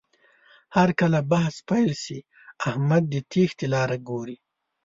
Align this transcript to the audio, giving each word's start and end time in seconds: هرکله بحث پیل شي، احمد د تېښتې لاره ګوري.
هرکله 0.77 1.19
بحث 1.31 1.55
پیل 1.69 1.91
شي، 2.03 2.19
احمد 2.69 3.03
د 3.09 3.15
تېښتې 3.31 3.65
لاره 3.73 3.97
ګوري. 4.09 4.37